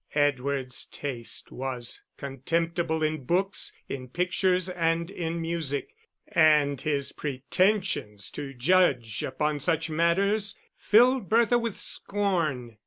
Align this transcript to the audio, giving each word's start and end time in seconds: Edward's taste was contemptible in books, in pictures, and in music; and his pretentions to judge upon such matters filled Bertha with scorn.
Edward's 0.15 0.85
taste 0.85 1.51
was 1.51 2.01
contemptible 2.17 3.03
in 3.03 3.23
books, 3.23 3.71
in 3.87 4.07
pictures, 4.07 4.67
and 4.67 5.11
in 5.11 5.39
music; 5.39 5.93
and 6.27 6.81
his 6.81 7.11
pretentions 7.11 8.31
to 8.31 8.51
judge 8.55 9.21
upon 9.21 9.59
such 9.59 9.91
matters 9.91 10.57
filled 10.75 11.29
Bertha 11.29 11.59
with 11.59 11.79
scorn. 11.79 12.77